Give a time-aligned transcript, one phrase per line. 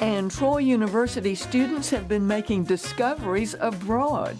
[0.00, 4.36] and Troy University students have been making discoveries abroad.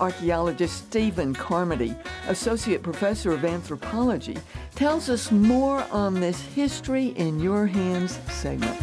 [0.00, 1.94] Archaeologist Stephen Carmody,
[2.28, 4.36] Associate Professor of Anthropology,
[4.74, 8.78] tells us more on this History in Your Hands segment.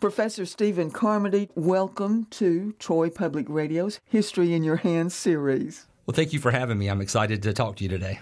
[0.00, 5.86] Professor Stephen Carmody, welcome to Troy Public Radio's History in Your Hands series.
[6.06, 6.88] Well, thank you for having me.
[6.88, 8.20] I'm excited to talk to you today.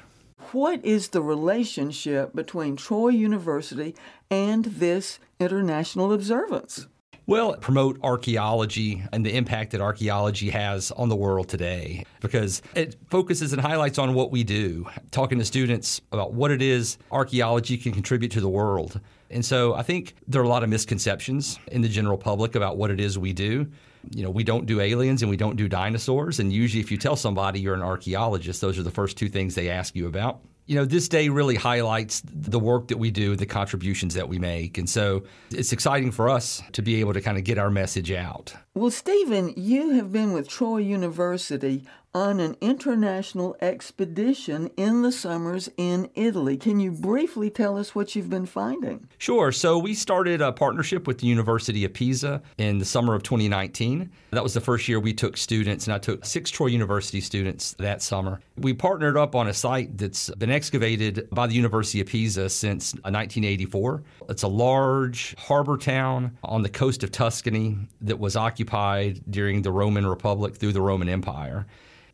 [0.52, 3.96] What is the relationship between Troy University
[4.30, 6.86] and this international observance?
[7.26, 12.94] Well, promote archaeology and the impact that archaeology has on the world today because it
[13.10, 17.76] focuses and highlights on what we do, talking to students about what it is archaeology
[17.76, 19.00] can contribute to the world.
[19.30, 22.76] And so I think there are a lot of misconceptions in the general public about
[22.76, 23.66] what it is we do.
[24.10, 26.38] You know, we don't do aliens and we don't do dinosaurs.
[26.38, 29.54] And usually, if you tell somebody you're an archaeologist, those are the first two things
[29.54, 33.36] they ask you about you know, this day really highlights the work that we do,
[33.36, 34.78] the contributions that we make.
[34.78, 38.10] And so it's exciting for us to be able to kind of get our message
[38.10, 38.52] out.
[38.74, 41.84] Well, Stephen, you have been with Troy University
[42.16, 46.56] on an international expedition in the summers in Italy.
[46.56, 49.06] Can you briefly tell us what you've been finding?
[49.18, 49.52] Sure.
[49.52, 54.10] So, we started a partnership with the University of Pisa in the summer of 2019.
[54.30, 57.74] That was the first year we took students, and I took six Troy University students
[57.74, 58.40] that summer.
[58.56, 62.94] We partnered up on a site that's been excavated by the University of Pisa since
[62.94, 64.02] 1984.
[64.30, 69.70] It's a large harbor town on the coast of Tuscany that was occupied during the
[69.70, 71.66] Roman Republic through the Roman Empire.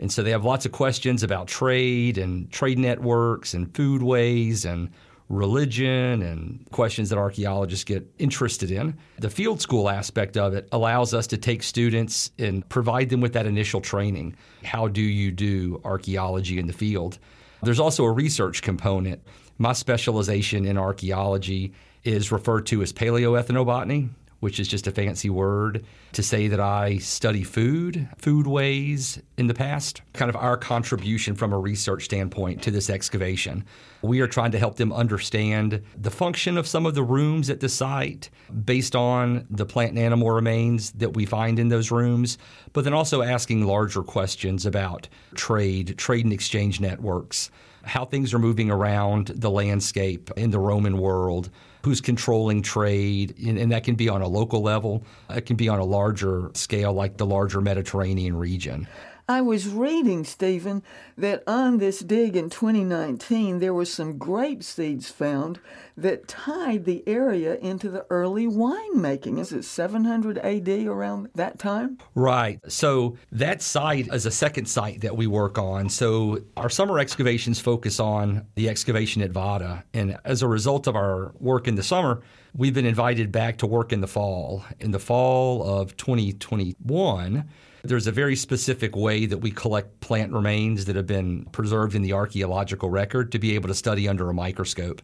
[0.03, 4.91] And so they have lots of questions about trade and trade networks and foodways and
[5.29, 8.99] religion and questions that archaeologists get interested in.
[9.21, 13.33] The field school aspect of it allows us to take students and provide them with
[13.35, 14.35] that initial training.
[14.65, 17.21] How do you do archaeology in the field?
[17.63, 19.23] There's also a research component.
[19.59, 24.09] My specialization in archaeology is referred to as paleoethnobotany,
[24.43, 29.55] which is just a fancy word to say that I study food, foodways in the
[29.55, 33.65] past, kind of our contribution from a research standpoint to this excavation.
[34.03, 37.61] We are trying to help them understand the function of some of the rooms at
[37.61, 38.31] the site
[38.65, 42.37] based on the plant and animal remains that we find in those rooms,
[42.73, 47.49] but then also asking larger questions about trade, trade and exchange networks,
[47.85, 51.49] how things are moving around the landscape in the Roman world
[51.83, 55.05] who's controlling trade, and, and, that can be on a local level.
[55.31, 58.87] It can be on a larger scale, like the larger Mediterranean region.
[59.33, 60.83] I was reading, Stephen,
[61.17, 65.59] that on this dig in 2019, there were some grape seeds found
[65.97, 69.39] that tied the area into the early winemaking.
[69.39, 71.97] Is it 700 AD around that time?
[72.15, 72.61] Right.
[72.69, 75.89] So that site is a second site that we work on.
[75.89, 79.83] So our summer excavations focus on the excavation at Vada.
[79.95, 82.21] And as a result of our work in the summer,
[82.55, 84.63] we've been invited back to work in the fall.
[84.79, 87.49] In the fall of 2021,
[87.85, 92.03] there's a very specific way that we collect plant remains that have been preserved in
[92.03, 95.03] the archaeological record to be able to study under a microscope.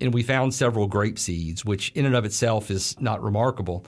[0.00, 3.84] And we found several grape seeds, which in and of itself is not remarkable.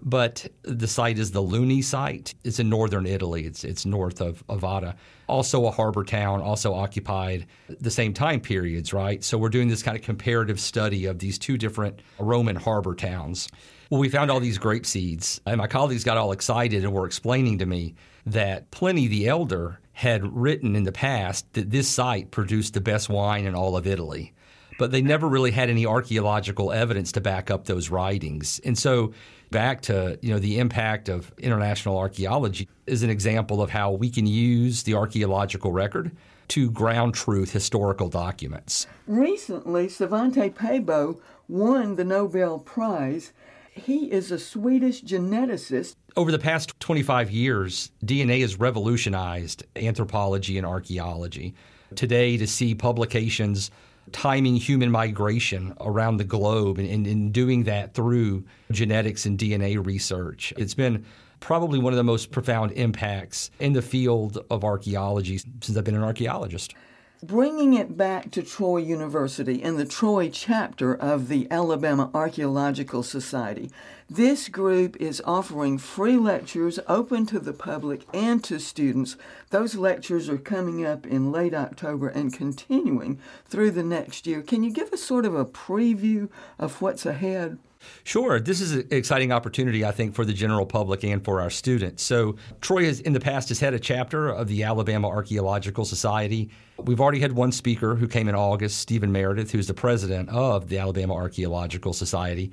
[0.00, 2.34] But the site is the Luni site.
[2.44, 3.46] It's in northern Italy.
[3.46, 4.94] It's it's north of Avada.
[5.26, 7.46] Also a harbor town, also occupied
[7.80, 9.24] the same time periods, right?
[9.24, 13.48] So we're doing this kind of comparative study of these two different Roman harbor towns.
[13.90, 17.06] Well, we found all these grape seeds, and my colleagues got all excited and were
[17.06, 17.94] explaining to me
[18.26, 23.08] that Pliny the Elder had written in the past that this site produced the best
[23.08, 24.34] wine in all of Italy.
[24.78, 28.60] But they never really had any archaeological evidence to back up those writings.
[28.62, 29.14] And so
[29.50, 34.10] back to you know the impact of international archaeology is an example of how we
[34.10, 36.12] can use the archaeological record
[36.48, 38.86] to ground truth historical documents.
[39.06, 41.18] Recently, Svante Pääbo
[41.48, 43.32] won the Nobel Prize
[43.78, 45.96] he is a Swedish geneticist.
[46.16, 51.54] Over the past 25 years, DNA has revolutionized anthropology and archaeology.
[51.94, 53.70] Today, to see publications
[54.12, 60.52] timing human migration around the globe and, and, doing that through genetics and DNA research,
[60.56, 61.04] it's been
[61.40, 65.94] probably one of the most profound impacts in the field of archaeology since I've been
[65.94, 66.74] an archaeologist.
[67.22, 73.70] Bringing it back to Troy University and the Troy chapter of the Alabama Archaeological Society.
[74.08, 79.16] This group is offering free lectures open to the public and to students.
[79.50, 84.40] Those lectures are coming up in late October and continuing through the next year.
[84.40, 87.58] Can you give us sort of a preview of what's ahead?
[88.04, 88.40] Sure.
[88.40, 92.02] This is an exciting opportunity, I think, for the general public and for our students.
[92.02, 96.50] So, Troy has in the past has had a chapter of the Alabama Archaeological Society.
[96.78, 100.68] We've already had one speaker who came in August, Stephen Meredith, who's the president of
[100.68, 102.52] the Alabama Archaeological Society.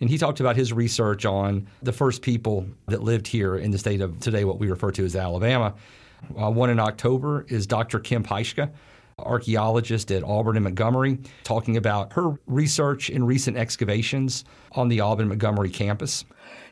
[0.00, 3.78] And he talked about his research on the first people that lived here in the
[3.78, 5.74] state of today, what we refer to as Alabama.
[6.38, 7.98] Uh, one in October is Dr.
[7.98, 8.70] Kim Pyszka
[9.22, 15.28] archaeologist at Auburn and Montgomery, talking about her research in recent excavations on the Auburn
[15.28, 16.24] Montgomery campus.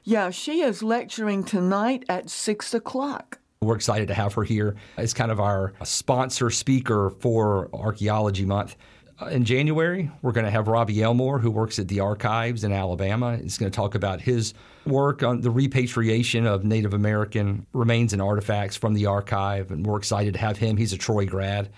[0.05, 3.39] Yeah, she is lecturing tonight at 6 o'clock.
[3.61, 8.77] We're excited to have her here as kind of our sponsor speaker for Archaeology Month.
[9.21, 12.73] Uh, in January, we're going to have Robbie Elmore, who works at the archives in
[12.73, 13.37] Alabama.
[13.37, 14.55] He's going to talk about his
[14.87, 19.99] work on the repatriation of Native American remains and artifacts from the archive, and we're
[19.99, 20.77] excited to have him.
[20.77, 21.69] He's a Troy grad.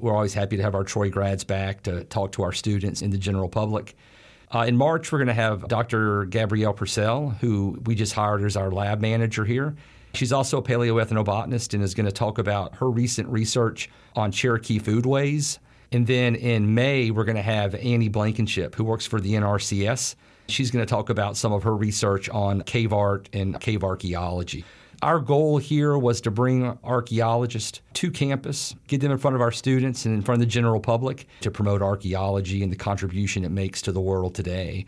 [0.00, 3.12] We're always happy to have our Troy grads back to talk to our students and
[3.12, 3.94] the general public.
[4.52, 6.24] Uh, in March, we're going to have Dr.
[6.24, 9.76] Gabrielle Purcell, who we just hired as our lab manager here.
[10.14, 14.80] She's also a paleoethnobotanist and is going to talk about her recent research on Cherokee
[14.80, 15.58] foodways.
[15.92, 20.16] And then in May, we're going to have Annie Blankenship, who works for the NRCS.
[20.48, 24.64] She's going to talk about some of her research on cave art and cave archaeology.
[25.02, 29.50] Our goal here was to bring archaeologists to campus, get them in front of our
[29.50, 33.50] students and in front of the general public to promote archaeology and the contribution it
[33.50, 34.84] makes to the world today.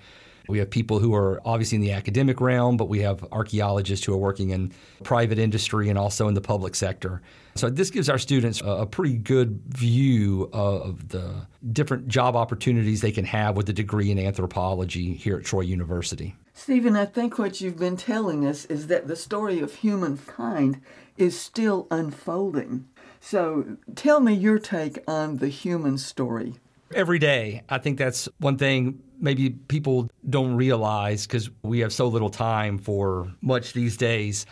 [0.48, 4.12] We have people who are obviously in the academic realm, but we have archaeologists who
[4.12, 4.72] are working in
[5.02, 7.22] private industry and also in the public sector.
[7.54, 13.12] So this gives our students a, pretty good view of the different job opportunities they
[13.12, 16.34] can have with a degree in anthropology here at Troy University.
[16.54, 20.80] Stephen, I think what you've been telling us is that the story of humankind
[21.16, 22.86] is still unfolding.
[23.20, 26.54] So tell me your take on the human story.
[26.94, 27.62] Every day.
[27.68, 32.76] I think that's one thing maybe people don't realize because we have so little time
[32.76, 34.44] for much these days.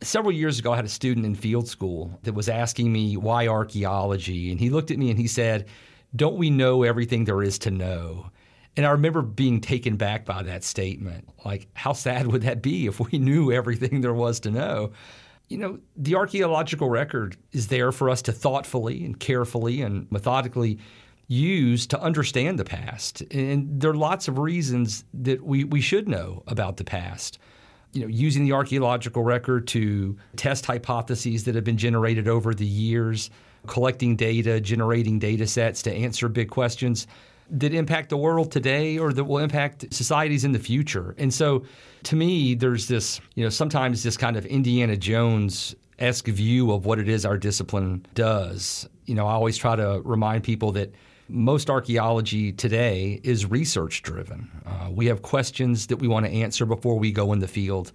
[0.00, 3.46] Several years ago, I had a student in field school that was asking me why
[3.46, 4.50] archaeology.
[4.50, 5.66] And he looked at me and he said,
[6.16, 8.30] Don't we know everything there is to know?
[8.76, 11.28] And I remember being taken back by that statement.
[11.44, 14.92] Like, how sad would that be if we knew everything there was to know?
[15.48, 20.78] You know, the archaeological record is there for us to thoughtfully and carefully and methodically
[21.28, 23.22] use to understand the past.
[23.30, 27.38] And there are lots of reasons that we, we should know about the past.
[27.92, 32.66] You know, using the archaeological record to test hypotheses that have been generated over the
[32.66, 33.28] years,
[33.66, 37.06] collecting data, generating data sets to answer big questions
[37.50, 41.14] that impact the world today or that will impact societies in the future.
[41.18, 41.64] And so
[42.04, 46.86] to me, there's this, you know, sometimes this kind of Indiana Jones esque view of
[46.86, 48.88] what it is our discipline does.
[49.06, 50.92] You know, I always try to remind people that
[51.28, 54.50] most archaeology today is research driven.
[54.66, 57.92] Uh, we have questions that we want to answer before we go in the field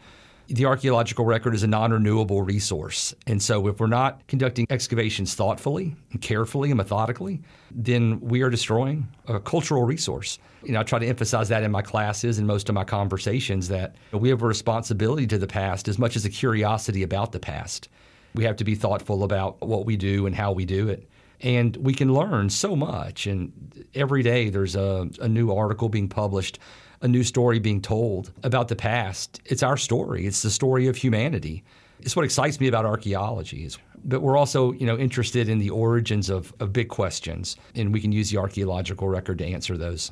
[0.49, 3.13] the archaeological record is a non renewable resource.
[3.25, 7.41] And so, if we're not conducting excavations thoughtfully and carefully and methodically,
[7.71, 10.39] then we are destroying a cultural resource.
[10.63, 13.67] You know, I try to emphasize that in my classes and most of my conversations
[13.67, 17.39] that we have a responsibility to the past as much as a curiosity about the
[17.39, 17.89] past.
[18.33, 21.09] We have to be thoughtful about what we do and how we do it.
[21.41, 23.27] And we can learn so much.
[23.27, 26.59] And every day there's a, a new article being published
[27.01, 29.41] a new story being told about the past.
[29.45, 30.25] It's our story.
[30.25, 31.63] It's the story of humanity.
[31.99, 33.69] It's what excites me about archaeology.
[34.03, 37.99] But we're also, you know, interested in the origins of, of big questions, and we
[37.99, 40.11] can use the archaeological record to answer those.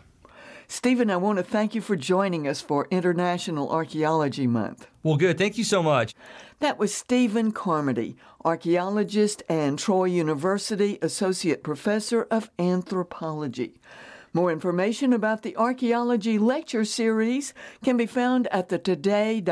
[0.67, 4.87] Stephen, I want to thank you for joining us for International Archaeology Month.
[5.03, 5.37] Well, good.
[5.37, 6.15] Thank you so much.
[6.59, 13.79] That was Stephen Carmody, archaeologist and Troy University Associate Professor of Anthropology.
[14.35, 17.53] More information about the Archaeology Lecture Series
[17.85, 19.45] can be found at the today.troy.edu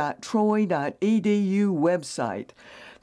[1.70, 2.50] website.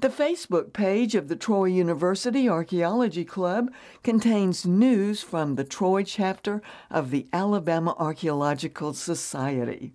[0.01, 3.73] The Facebook page of the Troy University Archaeology Club
[4.03, 6.61] contains news from the Troy chapter
[6.91, 9.95] of the Alabama Archaeological Society.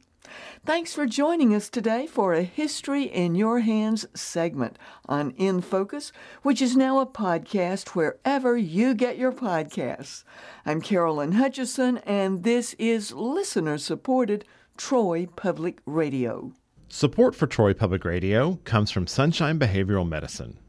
[0.65, 6.11] Thanks for joining us today for a History in Your Hands segment on In Focus,
[6.41, 10.23] which is now a podcast wherever you get your podcasts.
[10.65, 14.45] I'm Carolyn Hutchison, and this is listener supported
[14.77, 16.51] Troy Public Radio.
[16.89, 20.59] Support for Troy Public Radio comes from Sunshine Behavioral Medicine.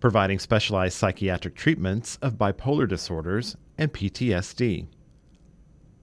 [0.00, 4.86] providing specialized psychiatric treatments of bipolar disorders and PTSD.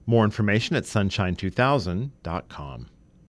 [0.04, 2.86] More information at sunshine2000.com.